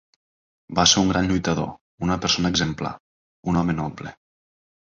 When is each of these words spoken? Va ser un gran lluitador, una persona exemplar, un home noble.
Va 0.79 0.85
ser 0.91 1.01
un 1.03 1.11
gran 1.11 1.29
lluitador, 1.31 1.69
una 2.07 2.17
persona 2.25 2.53
exemplar, 2.55 2.95
un 3.53 3.63
home 3.63 3.79
noble. 3.85 4.19